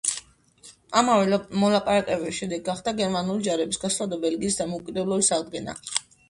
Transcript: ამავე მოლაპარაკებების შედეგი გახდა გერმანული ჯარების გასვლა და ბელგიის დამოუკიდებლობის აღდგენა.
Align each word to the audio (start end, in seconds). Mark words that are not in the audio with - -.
ამავე 1.01 1.37
მოლაპარაკებების 1.63 2.37
შედეგი 2.39 2.63
გახდა 2.69 2.95
გერმანული 3.01 3.45
ჯარების 3.49 3.83
გასვლა 3.85 4.09
და 4.15 4.21
ბელგიის 4.25 4.59
დამოუკიდებლობის 4.63 5.31
აღდგენა. 5.39 5.79